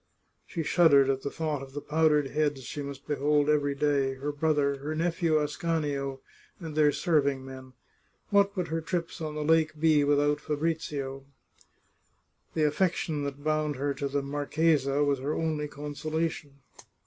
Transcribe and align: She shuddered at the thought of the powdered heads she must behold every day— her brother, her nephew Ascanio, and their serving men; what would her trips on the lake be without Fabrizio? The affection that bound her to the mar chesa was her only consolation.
She 0.47 0.63
shuddered 0.63 1.11
at 1.11 1.21
the 1.21 1.29
thought 1.29 1.61
of 1.61 1.73
the 1.73 1.79
powdered 1.79 2.31
heads 2.31 2.63
she 2.63 2.81
must 2.81 3.05
behold 3.07 3.47
every 3.49 3.75
day— 3.75 4.13
her 4.15 4.31
brother, 4.31 4.79
her 4.79 4.95
nephew 4.95 5.37
Ascanio, 5.39 6.21
and 6.59 6.73
their 6.75 6.91
serving 6.91 7.45
men; 7.45 7.73
what 8.31 8.57
would 8.57 8.69
her 8.69 8.81
trips 8.81 9.21
on 9.21 9.35
the 9.35 9.43
lake 9.43 9.79
be 9.79 10.03
without 10.03 10.41
Fabrizio? 10.41 11.23
The 12.55 12.63
affection 12.65 13.25
that 13.25 13.43
bound 13.43 13.75
her 13.75 13.93
to 13.93 14.07
the 14.07 14.23
mar 14.23 14.47
chesa 14.47 15.05
was 15.05 15.19
her 15.19 15.35
only 15.35 15.67
consolation. 15.67 16.61